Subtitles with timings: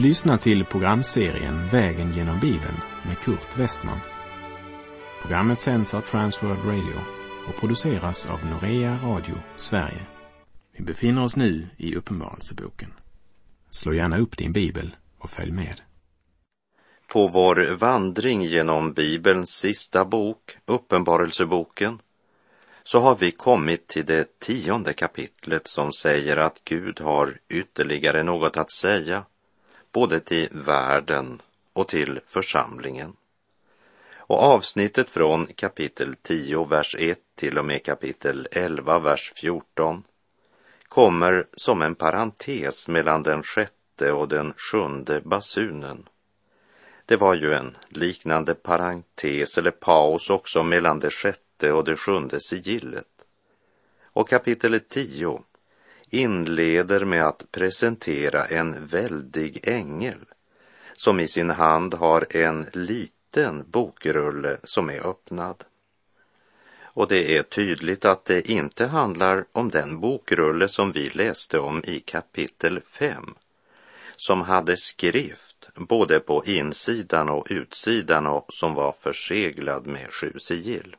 [0.00, 4.00] Du lyssnar till programserien Vägen genom Bibeln med Kurt Westman.
[5.22, 7.00] Programmet sänds av Transworld Radio
[7.48, 10.06] och produceras av Norea Radio Sverige.
[10.72, 12.92] Vi befinner oss nu i Uppenbarelseboken.
[13.70, 15.80] Slå gärna upp din bibel och följ med.
[17.06, 21.98] På vår vandring genom Bibelns sista bok, Uppenbarelseboken,
[22.84, 28.56] så har vi kommit till det tionde kapitlet som säger att Gud har ytterligare något
[28.56, 29.24] att säga
[29.92, 33.16] både till världen och till församlingen.
[34.16, 40.04] Och avsnittet från kapitel 10, vers 1 till och med kapitel 11, vers 14
[40.88, 46.08] kommer som en parentes mellan den sjätte och den sjunde basunen.
[47.06, 52.40] Det var ju en liknande parentes eller paus också mellan det sjätte och det sjunde
[52.40, 53.06] sigillet.
[54.02, 55.42] Och kapitel 10
[56.10, 60.18] inleder med att presentera en väldig ängel
[60.94, 65.64] som i sin hand har en liten bokrulle som är öppnad.
[66.82, 71.82] Och det är tydligt att det inte handlar om den bokrulle som vi läste om
[71.84, 73.34] i kapitel 5,
[74.16, 80.96] som hade skrift både på insidan och utsidan och som var förseglad med sju sigill.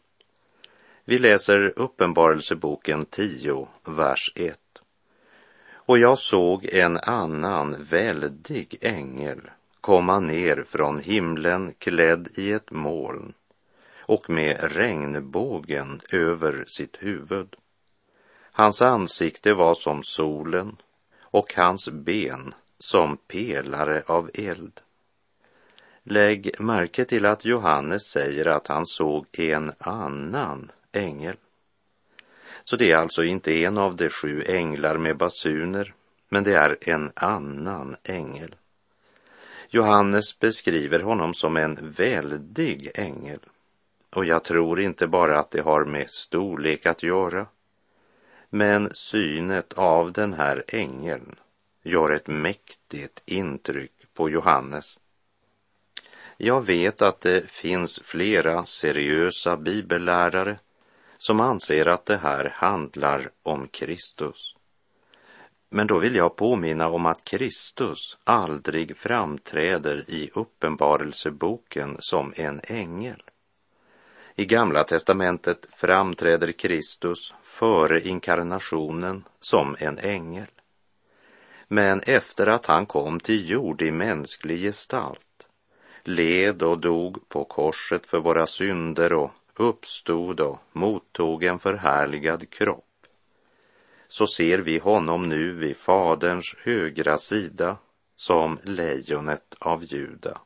[1.06, 4.61] Vi läser Uppenbarelseboken 10, vers 1.
[5.92, 9.42] Och jag såg en annan väldig ängel
[9.82, 13.34] komma ner från himlen klädd i ett moln
[14.00, 17.56] och med regnbågen över sitt huvud.
[18.52, 20.76] Hans ansikte var som solen
[21.22, 24.82] och hans ben som pelare av eld.
[26.04, 31.36] Lägg märke till att Johannes säger att han såg en annan ängel.
[32.72, 35.94] Så det är alltså inte en av de sju änglar med basuner,
[36.30, 38.56] men det är en annan ängel.
[39.70, 43.40] Johannes beskriver honom som en väldig ängel.
[44.10, 47.48] Och jag tror inte bara att det har med storlek att göra.
[48.50, 51.36] Men synet av den här ängeln
[51.84, 55.00] gör ett mäktigt intryck på Johannes.
[56.38, 60.58] Jag vet att det finns flera seriösa bibellärare
[61.22, 64.56] som anser att det här handlar om Kristus.
[65.70, 73.24] Men då vill jag påminna om att Kristus aldrig framträder i Uppenbarelseboken som en ängel.
[74.36, 80.48] I Gamla testamentet framträder Kristus före inkarnationen som en ängel.
[81.68, 85.48] Men efter att han kom till jord i mänsklig gestalt,
[86.04, 92.86] led och dog på korset för våra synder och uppstod och mottog en förhärligad kropp,
[94.08, 97.78] så ser vi honom nu vid Faderns högra sida
[98.16, 100.38] som lejonet av Juda.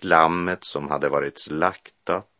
[0.00, 2.30] Lammet som hade varit slaktat,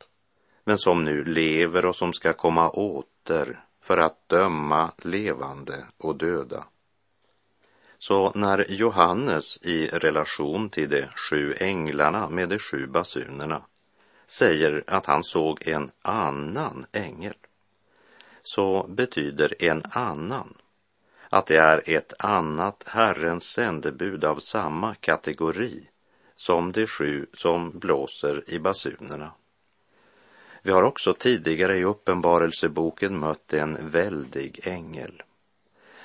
[0.65, 6.65] men som nu lever och som ska komma åter för att döma levande och döda.
[7.99, 13.62] Så när Johannes i relation till de sju änglarna med de sju basunerna
[14.27, 17.35] säger att han såg en annan ängel,
[18.43, 20.55] så betyder en annan
[21.29, 25.89] att det är ett annat Herrens sändebud av samma kategori
[26.37, 29.33] som de sju som blåser i basunerna.
[30.62, 35.23] Vi har också tidigare i Uppenbarelseboken mött en väldig ängel.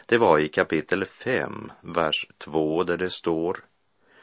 [0.06, 3.64] Det var i kapitel 5, vers 2 där det står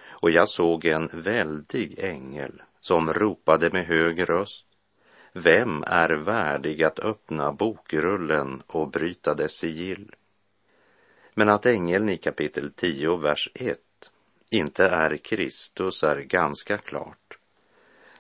[0.09, 4.67] och jag såg en väldig ängel som ropade med hög röst.
[5.33, 10.15] Vem är värdig att öppna bokrullen och bryta dess sigill?
[11.35, 13.79] Men att ängeln i kapitel 10, vers 1
[14.51, 17.39] inte är Kristus är ganska klart.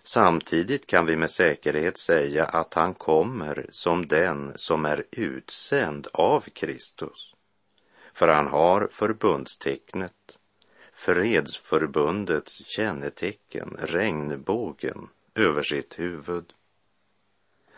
[0.02, 6.40] Samtidigt kan vi med säkerhet säga att han kommer som den som är utsänd av
[6.40, 7.34] Kristus.
[8.14, 10.25] För han har förbundstecknet
[10.96, 16.52] fredsförbundets kännetecken, regnbågen, över sitt huvud.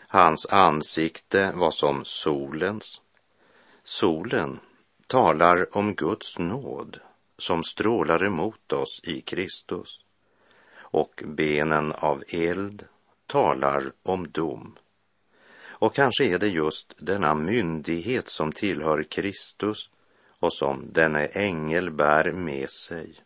[0.07, 3.01] Hans ansikte var som solens.
[3.83, 4.59] Solen
[5.07, 6.99] talar om Guds nåd
[7.37, 9.99] som strålar emot oss i Kristus.
[10.77, 12.85] Och benen av eld
[13.25, 14.77] talar om dom.
[15.61, 19.89] Och kanske är det just denna myndighet som tillhör Kristus
[20.39, 23.23] och som denne ängel bär med sig,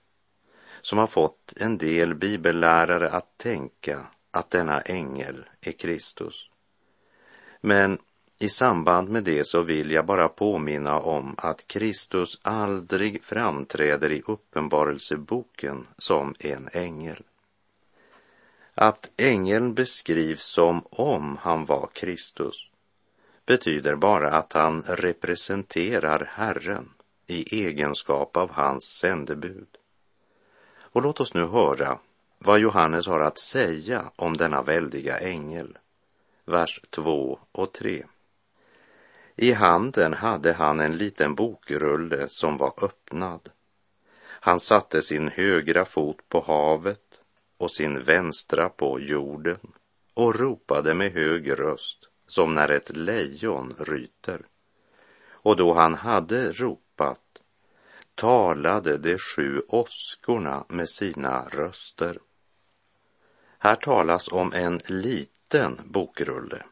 [0.81, 6.49] som har fått en del bibellärare att tänka att denna ängel är Kristus.
[7.61, 7.97] Men
[8.39, 14.21] I samband med det så vill jag bara påminna om att Kristus aldrig framträder i
[14.25, 17.23] Uppenbarelseboken som en ängel.
[18.75, 22.69] Att ängeln beskrivs som om han var Kristus
[23.45, 26.92] betyder bara att han representerar Herren
[27.27, 29.67] i egenskap av hans sändebud.
[30.75, 31.99] Och låt oss nu höra
[32.37, 35.77] vad Johannes har att säga om denna väldiga ängel.
[36.45, 38.05] Vers 2 och 3.
[39.35, 43.49] I handen hade han en liten bokrulle som var öppnad.
[44.25, 47.19] Han satte sin högra fot på havet
[47.57, 49.59] och sin vänstra på jorden
[50.13, 54.41] och ropade med hög röst som när ett lejon ryter.
[55.25, 56.82] Och då han hade ropat
[58.15, 62.19] talade de sju åskorna med sina röster.
[63.59, 66.63] Här talas om en liten bokrulle,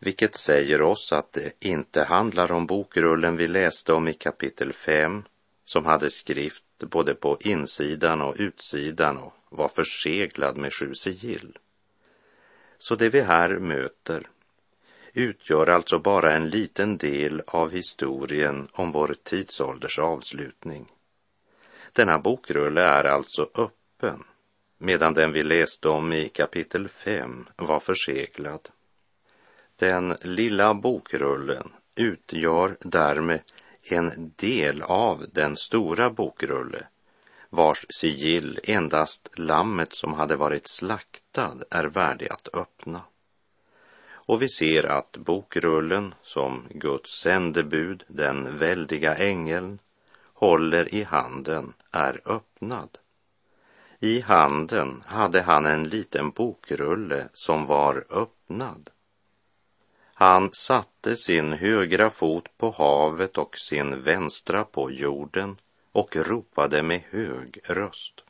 [0.00, 5.22] vilket säger oss att det inte handlar om bokrullen vi läste om i kapitel 5,
[5.64, 11.58] som hade skrift både på insidan och utsidan och var förseglad med sju sigill.
[12.78, 14.28] Så det vi här möter
[15.14, 20.92] utgör alltså bara en liten del av historien om vår tidsålders avslutning.
[21.92, 24.24] Denna bokrulle är alltså öppen,
[24.78, 28.68] medan den vi läste om i kapitel 5 var förseglad.
[29.76, 33.40] Den lilla bokrullen utgör därmed
[33.90, 36.86] en del av den stora bokrulle
[37.50, 43.00] vars sigill endast lammet som hade varit slaktad är värdig att öppna.
[44.26, 49.78] Och vi ser att bokrullen som Guds sändebud, den väldiga ängeln,
[50.34, 52.98] håller i handen är öppnad.
[54.00, 58.90] I handen hade han en liten bokrulle som var öppnad.
[60.14, 65.56] Han satte sin högra fot på havet och sin vänstra på jorden
[65.92, 68.23] och ropade med hög röst.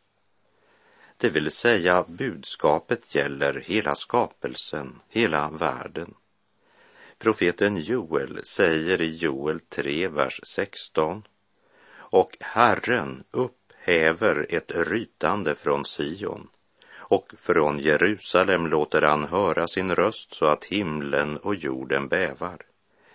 [1.24, 6.14] Det vill säga budskapet gäller hela skapelsen, hela världen.
[7.18, 11.22] Profeten Joel säger i Joel 3, vers 16.
[11.94, 16.48] Och Herren upphäver ett rytande från Sion
[16.96, 22.58] och från Jerusalem låter han höra sin röst så att himlen och jorden bävar.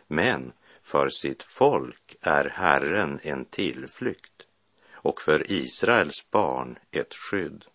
[0.07, 0.51] Men
[0.81, 4.45] för sitt folk är Herren en tillflykt
[4.91, 7.65] och för Israels barn ett skydd.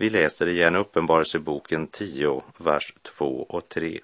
[0.00, 4.00] Vi läser igen Uppenbarelseboken 10, vers 2 och 3.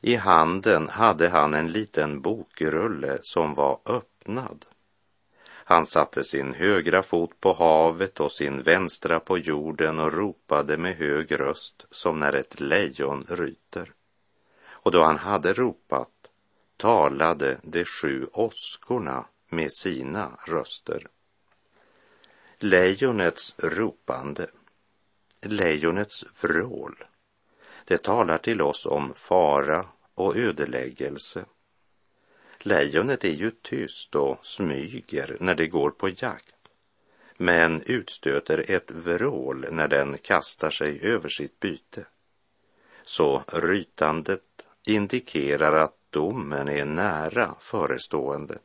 [0.00, 4.66] I handen hade han en liten bokrulle som var öppnad.
[5.46, 10.96] Han satte sin högra fot på havet och sin vänstra på jorden och ropade med
[10.96, 13.92] hög röst som när ett lejon ryter.
[14.68, 16.12] Och då han hade ropat
[16.76, 21.06] talade de sju åskorna med sina röster.
[22.58, 24.46] Lejonets ropande
[25.42, 27.04] lejonets vrål.
[27.84, 31.44] Det talar till oss om fara och ödeläggelse.
[32.58, 36.56] Lejonet är ju tyst och smyger när det går på jakt,
[37.36, 42.04] men utstöter ett vrål när den kastar sig över sitt byte.
[43.04, 44.42] Så rytandet
[44.86, 48.58] indikerar att domen är nära förestående.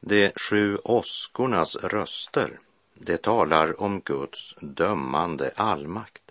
[0.00, 2.58] De sju åskornas röster
[3.02, 6.22] det talar om Guds dömande allmakt.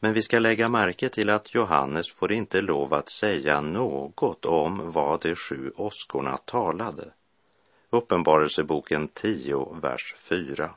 [0.00, 4.92] Men vi ska lägga märke till att Johannes får inte lov att säga något om
[4.92, 7.12] vad de sju åskorna talade.
[7.90, 10.70] Uppenbarelseboken 10, vers 4.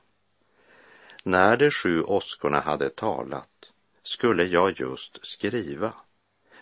[1.23, 3.71] När de sju åskorna hade talat
[4.03, 5.93] skulle jag just skriva,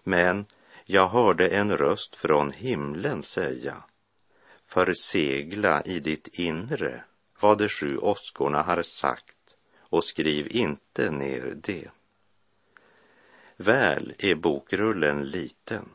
[0.04, 0.46] men
[0.86, 3.84] jag hörde en röst från himlen säga,
[4.66, 7.04] försegla i ditt inre
[7.40, 11.90] vad de sju åskorna har sagt och skriv inte ner det.
[13.58, 15.90] Väl är bokrullen liten,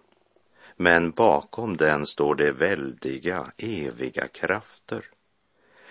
[0.77, 5.05] men bakom den står det väldiga, eviga krafter,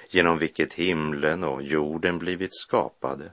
[0.10, 3.32] genom vilket himlen och jorden blivit skapade.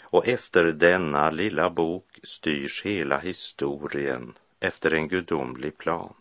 [0.00, 6.14] Och efter denna lilla bok styrs hela historien efter en gudomlig plan.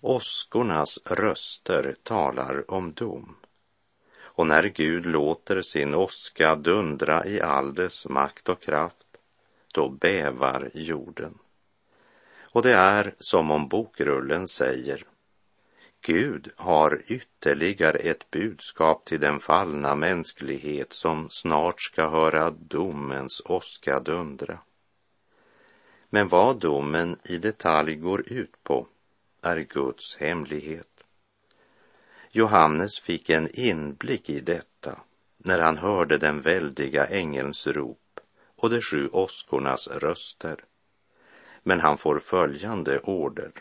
[0.00, 3.37] Åskornas röster talar om dom.
[4.38, 9.06] Och när Gud låter sin åska dundra i all dess makt och kraft,
[9.74, 11.38] då bävar jorden.
[12.40, 15.06] Och det är som om bokrullen säger,
[16.00, 24.00] Gud har ytterligare ett budskap till den fallna mänsklighet som snart ska höra domens åska
[24.00, 24.58] dundra.
[26.10, 28.86] Men vad domen i detalj går ut på
[29.42, 30.97] är Guds hemlighet.
[32.30, 35.00] Johannes fick en inblick i detta
[35.38, 38.20] när han hörde den väldiga ängelns rop
[38.56, 40.64] och de sju åskornas röster.
[41.62, 43.52] Men han får följande order.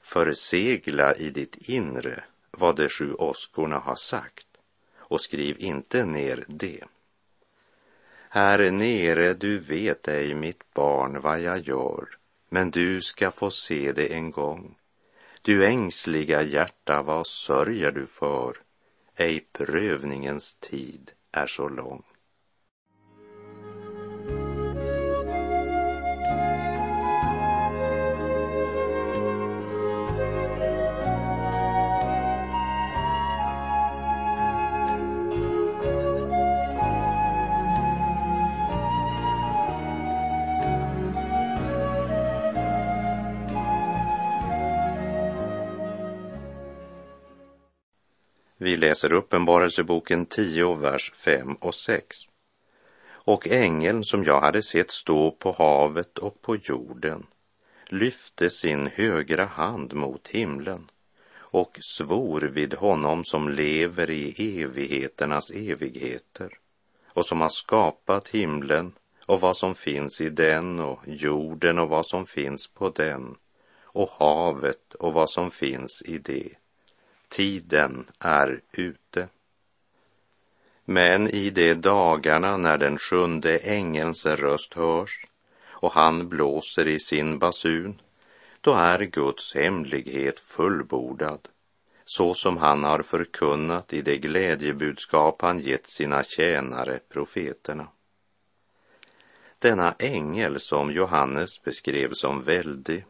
[0.00, 4.46] Försegla i ditt inre vad de sju åskorna har sagt
[4.96, 6.84] och skriv inte ner det.
[8.28, 12.08] Här nere, du vet ej, mitt barn, vad jag gör,
[12.48, 14.76] men du ska få se det en gång.
[15.46, 18.56] Du ängsliga hjärta, vad sörjer du för?
[19.16, 22.02] Ej prövningens tid är så lång.
[48.74, 52.16] Vi läser Uppenbarelseboken 10, vers 5 och 6.
[53.06, 57.26] Och ängeln som jag hade sett stå på havet och på jorden
[57.86, 60.90] lyfte sin högra hand mot himlen
[61.36, 66.58] och svor vid honom som lever i evigheternas evigheter
[67.08, 68.92] och som har skapat himlen
[69.26, 73.36] och vad som finns i den och jorden och vad som finns på den
[73.82, 76.48] och havet och vad som finns i det
[77.34, 79.28] Tiden är ute.
[80.84, 85.26] Men i de dagarna när den sjunde ängelns röst hörs
[85.70, 88.00] och han blåser i sin basun,
[88.60, 91.48] då är Guds hemlighet fullbordad,
[92.04, 97.88] så som han har förkunnat i det glädjebudskap han gett sina tjänare, profeterna.
[99.58, 103.04] Denna ängel som Johannes beskrev som väldig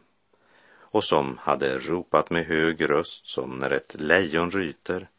[0.95, 5.09] och som hade ropat med hög röst som när ett lejon ryter.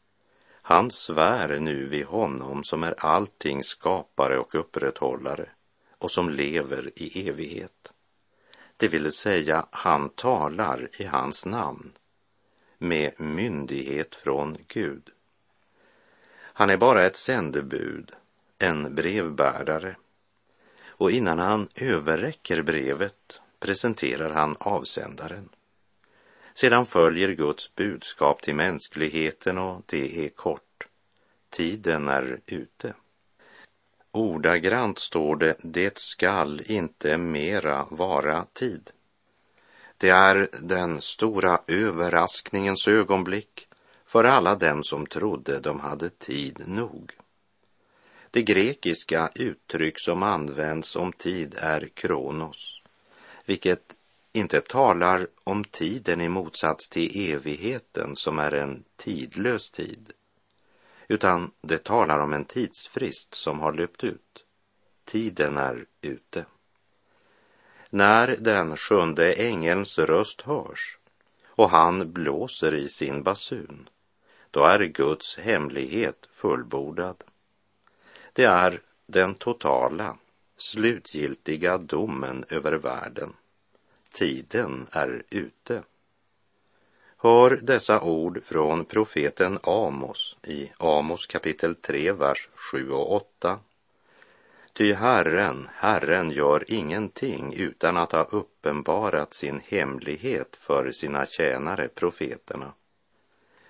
[0.53, 5.49] Han svär nu vid honom som är alltings skapare och upprätthållare
[5.99, 7.93] och som lever i evighet.
[8.77, 11.93] Det vill säga, han talar i hans namn
[12.79, 15.11] med myndighet från Gud.
[16.39, 18.13] Han är bara ett sändebud,
[18.59, 19.97] en brevbärare.
[20.89, 25.49] Och innan han överräcker brevet presenterar han avsändaren.
[26.59, 30.89] Sedan följer Guds budskap till mänskligheten och det är kort.
[31.51, 32.95] Tiden är ute.
[34.13, 38.91] Ordagrant står det, det skall inte mera vara tid.
[39.97, 43.69] Det är den stora överraskningens ögonblick
[44.07, 47.13] för alla dem som trodde de hade tid nog.
[48.31, 52.83] Det grekiska uttryck som används om tid är kronos,
[53.45, 53.96] vilket
[54.37, 60.13] inte talar om tiden i motsats till evigheten som är en tidlös tid,
[61.09, 64.45] utan det talar om en tidsfrist som har löpt ut.
[65.05, 66.45] Tiden är ute.
[67.91, 70.99] När den sjunde ängelns röst hörs
[71.47, 73.89] och han blåser i sin basun,
[74.51, 77.25] då är Guds hemlighet fullbordad.
[78.33, 80.17] Det är den totala,
[80.57, 83.35] slutgiltiga domen över världen
[84.17, 85.83] tiden är ute.
[87.17, 93.59] Hör dessa ord från profeten Amos i Amos kapitel 3, vers 7 och 8.
[94.73, 102.73] Ty Herren, Herren gör ingenting utan att ha uppenbarat sin hemlighet för sina tjänare, profeterna.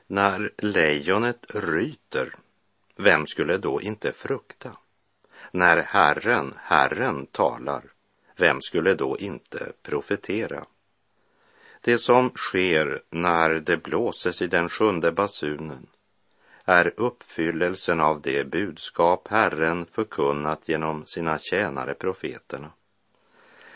[0.06, 2.34] När lejonet ryter,
[2.96, 4.76] vem skulle då inte frukta?
[5.50, 7.82] När Herren, Herren talar,
[8.36, 10.66] vem skulle då inte profetera?
[11.80, 15.86] Det som sker när det blåses i den sjunde basunen
[16.64, 22.70] är uppfyllelsen av det budskap Herren förkunnat genom sina tjänare profeterna.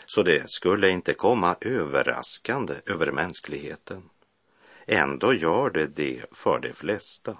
[0.05, 4.09] Så det skulle inte komma överraskande över mänskligheten.
[4.85, 7.37] Ändå gör det det för de flesta.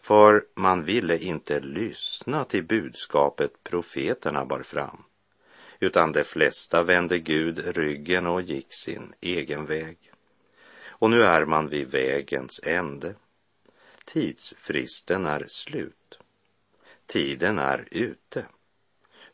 [0.00, 5.04] För man ville inte lyssna till budskapet profeterna bar fram
[5.82, 9.98] utan de flesta vände Gud ryggen och gick sin egen väg.
[10.88, 13.14] Och nu är man vid vägens ände.
[14.04, 16.18] Tidsfristen är slut.
[17.06, 18.46] Tiden är ute.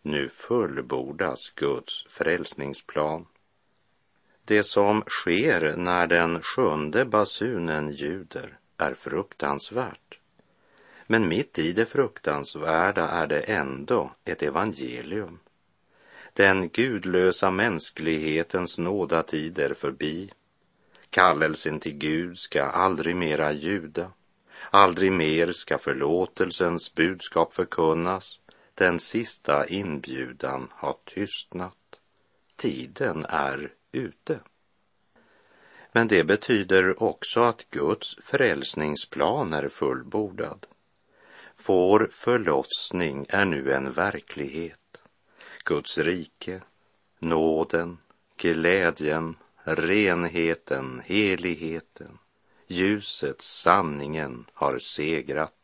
[0.03, 3.27] Nu fullbordas Guds frälsningsplan.
[4.45, 10.19] Det som sker när den sjunde basunen ljuder är fruktansvärt.
[11.07, 15.39] Men mitt i det fruktansvärda är det ändå ett evangelium
[16.39, 20.31] den gudlösa mänsklighetens nådatid är förbi.
[21.11, 24.13] Kallelsen till Gud ska aldrig mera ljuda.
[24.71, 28.41] Aldrig mer ska förlåtelsens budskap förkunnas.
[28.75, 32.01] Den sista inbjudan har tystnat.
[32.57, 34.41] Tiden är ute.
[35.93, 40.67] Men det betyder också att Guds frälsningsplan är fullbordad.
[41.67, 44.79] Vår förlossning är nu en verklighet.
[45.69, 46.63] Guds rike,
[47.19, 47.99] nåden,
[48.37, 52.19] glädjen, renheten, heligheten,
[52.67, 55.55] ljuset, sanningen har segrat.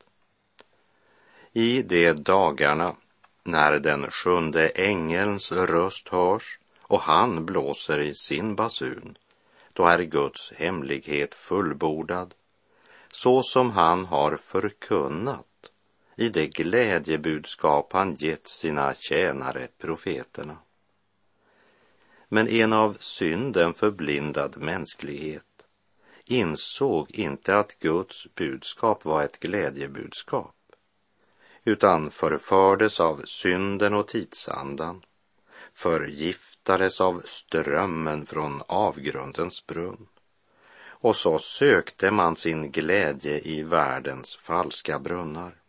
[1.52, 2.96] I de dagarna
[3.42, 9.18] när den sjunde ängelns röst hörs och han blåser i sin basun,
[9.72, 12.34] då är Guds hemlighet fullbordad,
[13.10, 15.46] så som han har förkunnat
[16.16, 20.56] i det glädjebudskap han gett sina tjänare profeterna.
[22.28, 25.42] Men en av synden förblindad mänsklighet
[26.24, 30.56] insåg inte att Guds budskap var ett glädjebudskap,
[31.64, 35.04] utan förfördes av synden och tidsandan,
[35.72, 40.06] förgiftades av strömmen från avgrundens brunn.
[40.86, 45.63] Och så sökte man sin glädje i världens falska brunnar.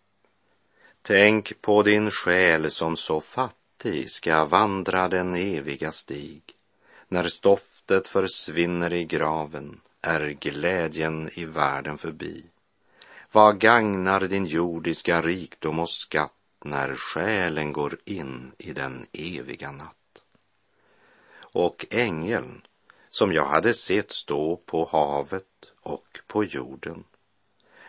[1.08, 6.42] Tänk på din själ som så fattig ska vandra den eviga stig.
[7.08, 12.44] När stoftet försvinner i graven är glädjen i världen förbi.
[13.32, 16.34] Vad gagnar din jordiska rikdom och skatt
[16.64, 20.24] när själen går in i den eviga natt?
[21.40, 22.62] Och ängeln
[23.10, 25.46] som jag hade sett stå på havet
[25.82, 27.04] och på jorden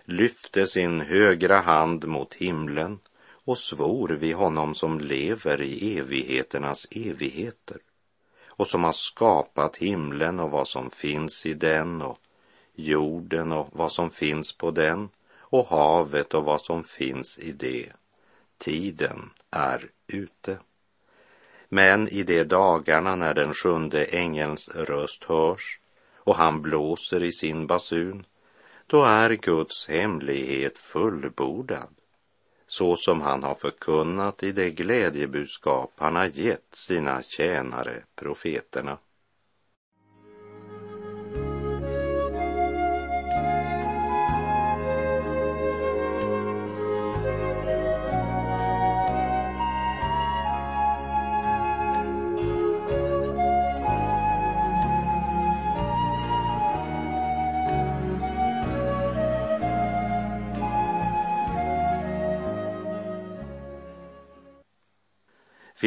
[0.06, 2.98] lyfte sin högra hand mot himlen
[3.46, 7.78] och svor vid honom som lever i evigheternas evigheter
[8.46, 12.18] och som har skapat himlen och vad som finns i den och
[12.74, 17.92] jorden och vad som finns på den och havet och vad som finns i det.
[18.58, 20.58] Tiden är ute.
[21.68, 25.80] Men i de dagarna när den sjunde ängelns röst hörs
[26.16, 28.26] och han blåser i sin basun,
[28.86, 31.95] då är Guds hemlighet fullbordad
[32.66, 38.98] så som han har förkunnat i det glädjebudskap han har gett sina tjänare profeterna.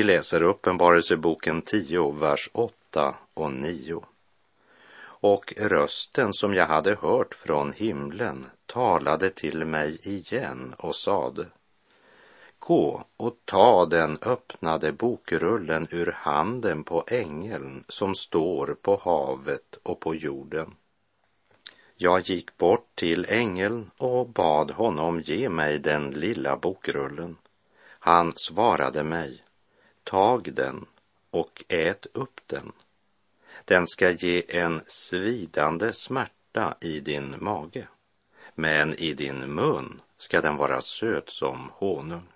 [0.10, 4.04] Läser Uppenbarelseboken 10, vers 8 och 9.
[5.02, 11.46] Och rösten som jag hade hört från himlen talade till mig igen och sade
[12.60, 20.00] Gå och ta den öppnade bokrullen ur handen på ängeln som står på havet och
[20.00, 20.76] på jorden.
[21.96, 27.38] Jag gick bort till ängeln och bad honom ge mig den lilla bokrullen.
[28.00, 29.44] Han svarade mig
[30.10, 30.86] Tag den
[31.30, 32.72] och ät upp den.
[33.66, 37.88] Den ska ge en svidande smärta i din mage,
[38.56, 42.28] men i din mun ska den vara söt som honung.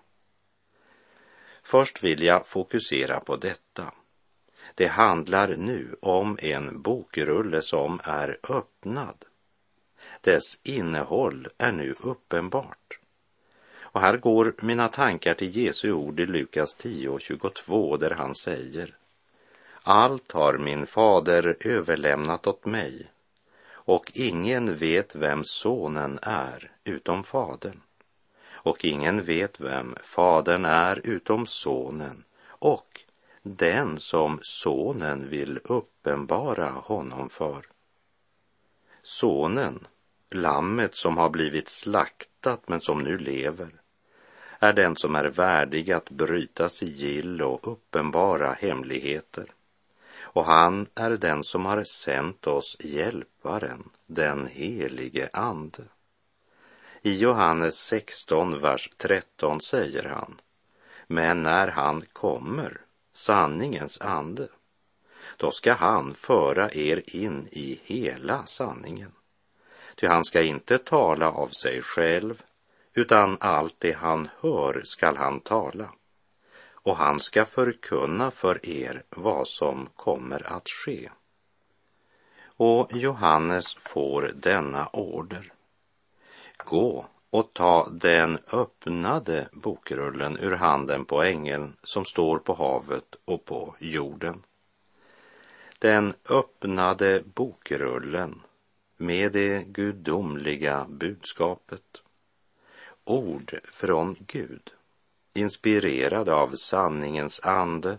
[1.63, 3.91] Först vill jag fokusera på detta.
[4.75, 9.25] Det handlar nu om en bokrulle som är öppnad.
[10.21, 12.99] Dess innehåll är nu uppenbart.
[13.93, 18.35] Och här går mina tankar till Jesu ord i Lukas 10 och 22 där han
[18.35, 18.95] säger
[19.83, 23.11] Allt har min fader överlämnat åt mig
[23.71, 27.81] och ingen vet vem sonen är utom fadern
[28.51, 33.01] och ingen vet vem fadern är utom sonen och
[33.41, 37.65] den som sonen vill uppenbara honom för.
[39.03, 39.87] Sonen,
[40.31, 43.82] lammet som har blivit slaktat men som nu lever,
[44.63, 49.45] är den som är värdig att bryta sigill och uppenbara hemligheter.
[50.21, 55.83] Och han är den som har sänt oss hjälparen, den helige Ande.
[57.01, 60.41] I Johannes 16, vers 13 säger han,
[61.07, 62.81] men när han kommer,
[63.13, 64.47] sanningens ande,
[65.37, 69.11] då ska han föra er in i hela sanningen.
[69.95, 72.43] Ty han ska inte tala av sig själv,
[72.93, 75.89] utan allt det han hör skall han tala.
[76.85, 81.09] och han ska förkunna för er vad som kommer att ske.
[82.45, 85.53] Och Johannes får denna order.
[86.57, 93.45] Gå och ta den öppnade bokrullen ur handen på ängeln som står på havet och
[93.45, 94.43] på jorden.
[95.79, 98.41] Den öppnade bokrullen
[98.97, 102.02] med det gudomliga budskapet.
[103.05, 104.71] Ord från Gud,
[105.33, 107.97] inspirerade av sanningens ande,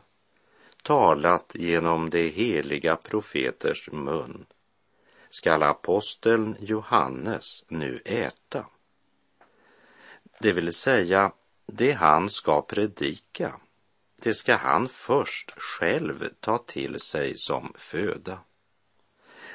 [0.82, 4.46] talat genom de heliga profeters mun,
[5.28, 8.66] skall aposteln Johannes nu äta.
[10.40, 11.32] Det vill säga,
[11.66, 13.60] det han ska predika,
[14.22, 18.38] det ska han först själv ta till sig som föda.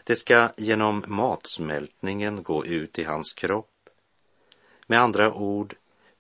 [0.04, 3.79] Det ska genom matsmältningen gå ut i hans kropp.
[4.92, 5.76] Med andra ord,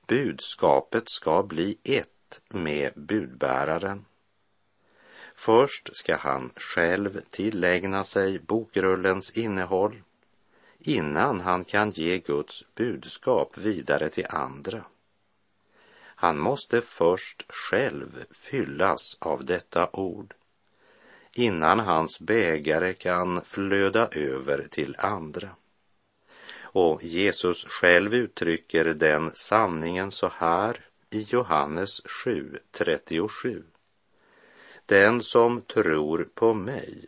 [0.07, 4.05] budskapet ska bli ett med budbäraren.
[5.35, 10.01] Först ska han själv tillägna sig bokrullens innehåll
[10.79, 14.83] innan han kan ge Guds budskap vidare till andra.
[15.99, 20.33] Han måste först själv fyllas av detta ord
[21.33, 25.49] innan hans bägare kan flöda över till andra.
[26.71, 33.63] Och Jesus själv uttrycker den sanningen så här i Johannes 7.37.
[34.85, 37.05] Den som tror på mig,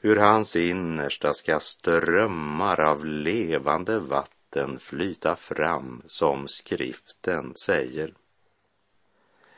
[0.00, 8.14] ur hans innersta ska strömmar av levande vatten flyta fram, som skriften säger.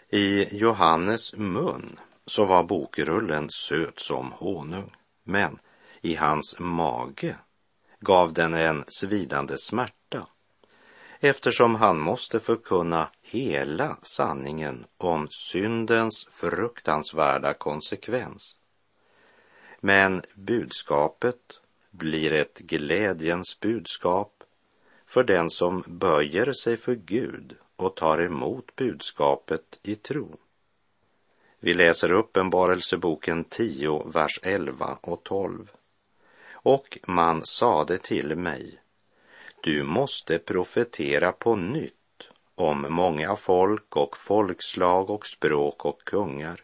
[0.09, 5.59] I Johannes mun så var bokrullen söt som honung, men
[6.01, 7.37] i hans mage
[8.05, 10.27] gav den en svidande smärta
[11.21, 18.57] eftersom han måste förkunna hela sanningen om syndens fruktansvärda konsekvens.
[19.81, 24.45] Men budskapet blir ett glädjens budskap
[25.07, 30.37] för den som böjer sig för Gud och tar emot budskapet i tro.
[31.61, 35.71] Vi läser Uppenbarelseboken 10, vers 11 och 12.
[36.64, 38.81] Och man sade till mig,
[39.62, 46.61] du måste profetera på nytt om många folk och folkslag och språk och kungar.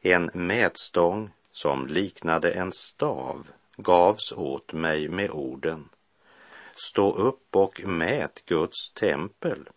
[0.00, 5.88] En mätstång som liknade en stav gavs åt mig med orden
[6.74, 9.68] Stå upp och mät Guds tempel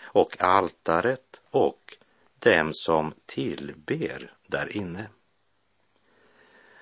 [0.00, 1.96] och altaret och
[2.38, 5.06] dem som tillber därinne.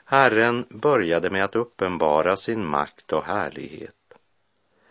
[0.09, 3.95] Herren började med att uppenbara sin makt och härlighet.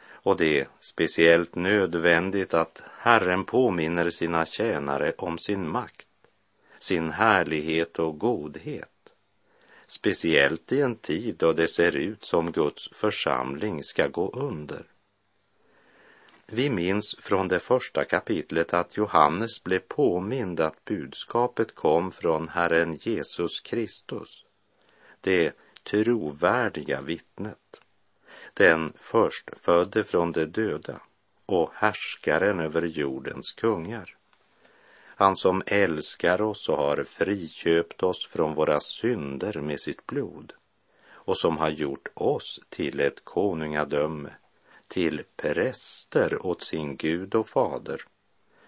[0.08, 6.08] Och det är speciellt nödvändigt att Herren påminner sina tjänare om sin makt,
[6.80, 8.90] sin härlighet och godhet.
[9.88, 14.86] Speciellt i en tid då det ser ut som Guds församling ska gå under.
[16.48, 22.96] Vi minns från det första kapitlet att Johannes blev påmind att budskapet kom från Herren
[23.02, 24.45] Jesus Kristus,
[25.26, 27.80] det trovärdiga vittnet,
[28.54, 31.02] den förstfödde från de döda
[31.46, 34.16] och härskaren över jordens kungar.
[35.18, 40.54] Han som älskar oss och har friköpt oss från våra synder med sitt blod
[41.08, 44.30] och som har gjort oss till ett konungadöme
[44.88, 48.02] till präster åt sin Gud och fader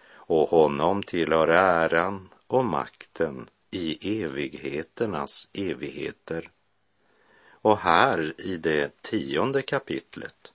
[0.09, 6.49] och honom tillhör äran och makten i evigheternas evigheter.
[7.49, 10.51] Och här i det tionde kapitlet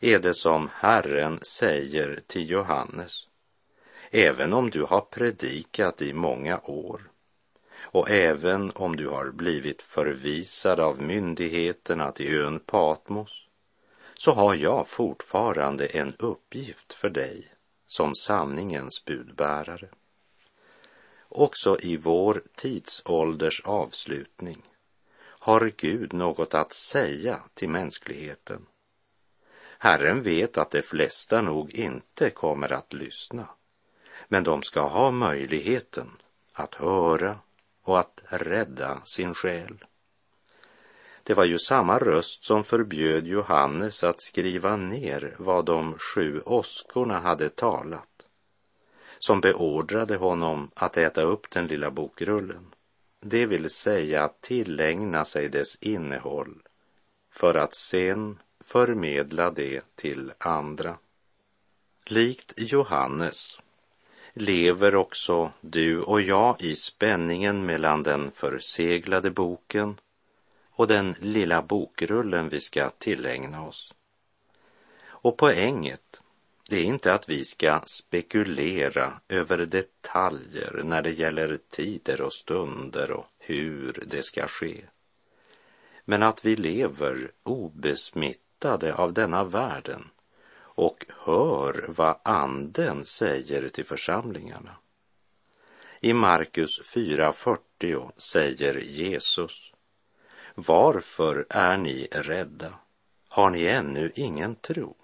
[0.00, 3.28] är det som Herren säger till Johannes.
[4.10, 7.10] Även om du har predikat i många år
[7.80, 13.48] och även om du har blivit förvisad av myndigheterna till ön Patmos
[14.14, 17.52] så har jag fortfarande en uppgift för dig
[17.86, 19.88] som sanningens budbärare.
[21.34, 24.62] Också i vår tidsålders avslutning
[25.22, 28.66] har Gud något att säga till mänskligheten.
[29.78, 33.48] Herren vet att de flesta nog inte kommer att lyssna,
[34.28, 36.10] men de ska ha möjligheten
[36.52, 37.38] att höra
[37.82, 39.84] och att rädda sin själ.
[41.22, 47.20] Det var ju samma röst som förbjöd Johannes att skriva ner vad de sju åskorna
[47.20, 48.11] hade talat,
[49.24, 52.74] som beordrade honom att äta upp den lilla bokrullen,
[53.20, 56.62] det vill säga att tillägna sig dess innehåll
[57.30, 60.98] för att sen förmedla det till andra.
[62.06, 63.60] Likt Johannes
[64.32, 70.00] lever också du och jag i spänningen mellan den förseglade boken
[70.70, 73.94] och den lilla bokrullen vi ska tillägna oss.
[75.04, 76.21] Och poänget,
[76.72, 83.10] det är inte att vi ska spekulera över detaljer när det gäller tider och stunder
[83.10, 84.84] och hur det ska ske.
[86.04, 90.10] Men att vi lever obesmittade av denna världen
[90.54, 94.76] och hör vad anden säger till församlingarna.
[96.00, 99.72] I Markus 4.40 säger Jesus
[100.54, 102.74] Varför är ni rädda?
[103.28, 104.96] Har ni ännu ingen tro?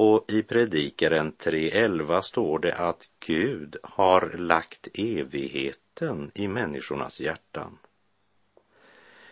[0.00, 7.78] Och i Predikaren 3.11 står det att Gud har lagt evigheten i människornas hjärtan.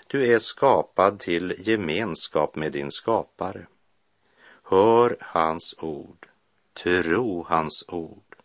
[0.06, 3.66] Du är skapad till gemenskap med din skapare.
[4.62, 6.28] Hör hans ord,
[6.72, 8.36] tro hans ord.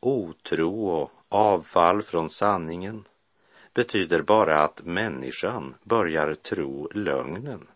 [0.00, 3.04] Otro och avfall från sanningen
[3.74, 7.66] betyder bara att människan börjar tro lögnen.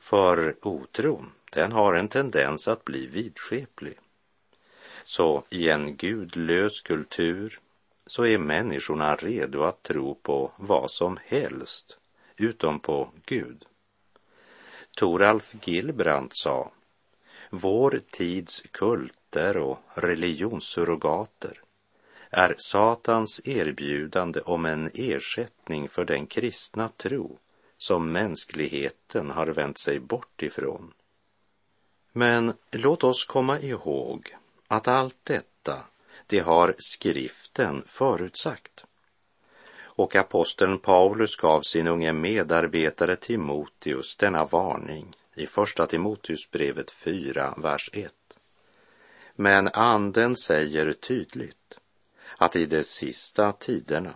[0.00, 3.98] För otron, den har en tendens att bli vidskeplig.
[5.04, 7.60] Så i en gudlös kultur
[8.06, 11.98] så är människorna redo att tro på vad som helst
[12.36, 13.64] utom på Gud.
[14.96, 16.72] Toralf Gilbrand sa,
[17.50, 21.60] vår tids kulter och religionssurrogater
[22.30, 27.38] är Satans erbjudande om en ersättning för den kristna tro
[27.78, 30.92] som mänskligheten har vänt sig bort ifrån.
[32.16, 34.36] Men låt oss komma ihåg
[34.68, 35.84] att allt detta,
[36.26, 38.84] det har skriften förutsagt.
[39.76, 47.90] Och aposteln Paulus gav sin unge medarbetare Timoteus denna varning i Första Timoteusbrevet 4, vers
[47.92, 48.12] 1.
[49.34, 51.78] Men anden säger tydligt
[52.36, 54.14] att i de sista tiderna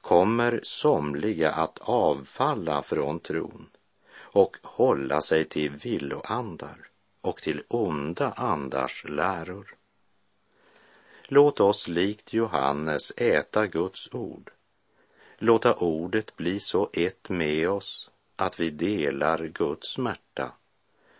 [0.00, 3.70] kommer somliga att avfalla från tron
[4.18, 6.87] och hålla sig till villoandar
[7.28, 9.74] och till onda andars läror.
[11.24, 14.50] Låt oss likt Johannes äta Guds ord,
[15.38, 20.52] låta ordet bli så ett med oss att vi delar Guds smärta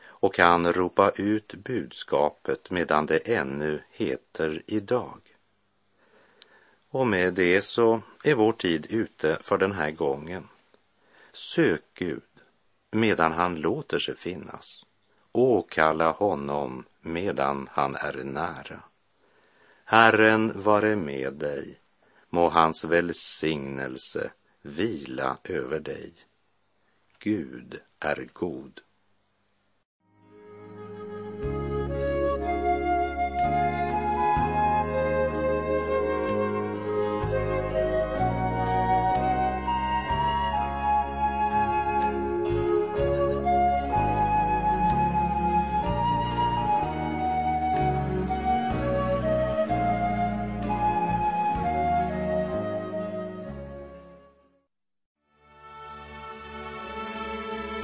[0.01, 5.21] och kan ropa ut budskapet medan det ännu heter idag.
[6.91, 10.49] Och med det så är vår tid ute för den här gången.
[11.33, 12.23] Sök Gud
[12.91, 14.85] medan han låter sig finnas.
[15.33, 18.83] Åkalla honom medan han är nära.
[19.85, 21.81] Herren vare med dig.
[22.31, 26.15] Må hans välsignelse vila över dig.
[27.19, 28.81] Gud är god.